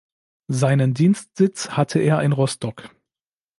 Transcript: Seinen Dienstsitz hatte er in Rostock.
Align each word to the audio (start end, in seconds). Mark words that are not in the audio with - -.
Seinen 0.49 0.95
Dienstsitz 0.95 1.69
hatte 1.69 1.99
er 1.99 2.23
in 2.23 2.31
Rostock. 2.31 2.89